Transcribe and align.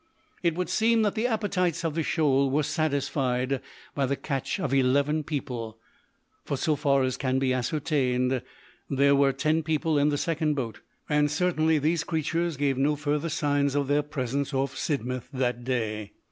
It 0.41 0.55
would 0.55 0.67
seem 0.67 1.03
that 1.03 1.13
the 1.13 1.27
appetites 1.27 1.83
of 1.85 1.93
the 1.93 2.01
shoal 2.01 2.49
were 2.49 2.63
satisfied 2.63 3.61
by 3.93 4.07
the 4.07 4.15
catch 4.15 4.59
of 4.59 4.73
eleven 4.73 5.23
people 5.23 5.77
for 6.43 6.57
so 6.57 6.75
far 6.75 7.03
as 7.03 7.17
can 7.17 7.37
be 7.37 7.53
ascertained, 7.53 8.41
there 8.89 9.15
were 9.15 9.31
ten 9.31 9.61
people 9.61 9.99
in 9.99 10.09
the 10.09 10.17
second 10.17 10.55
boat, 10.55 10.81
and 11.07 11.29
certainly 11.29 11.77
these 11.77 12.03
creatures 12.03 12.57
gave 12.57 12.79
no 12.79 12.95
further 12.95 13.29
signs 13.29 13.75
of 13.75 13.87
their 13.87 14.01
presence 14.01 14.55
off 14.55 14.75
Sidmouth 14.75 15.29
that 15.31 15.63
day. 15.63 16.13